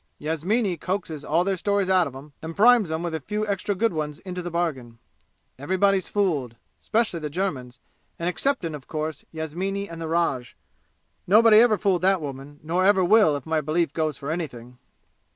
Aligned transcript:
Yasmini 0.17 0.77
coaxes 0.77 1.23
all 1.23 1.43
their 1.43 1.55
stories 1.55 1.87
out 1.87 2.07
of 2.07 2.15
'em 2.15 2.33
and 2.41 2.55
primes 2.57 2.89
'em 2.89 3.03
with 3.03 3.13
a 3.13 3.19
few 3.19 3.45
extra 3.45 3.75
good 3.75 3.93
ones 3.93 4.17
into 4.17 4.41
the 4.41 4.49
bargain. 4.49 4.97
Everybody's 5.59 6.07
fooled 6.09 6.55
'specially 6.75 7.19
the 7.19 7.29
Germans 7.29 7.79
and 8.17 8.27
exceptin', 8.27 8.73
of 8.73 8.87
course, 8.87 9.25
Yasmini 9.31 9.87
and 9.87 10.01
the 10.01 10.07
Raj. 10.07 10.57
Nobody 11.27 11.57
ever 11.59 11.77
fooled 11.77 12.01
that 12.01 12.19
woman, 12.19 12.59
nor 12.63 12.83
ever 12.83 13.03
will 13.05 13.35
if 13.35 13.45
my 13.45 13.61
belief 13.61 13.93
goes 13.93 14.17
for 14.17 14.31
anything!" 14.31 14.79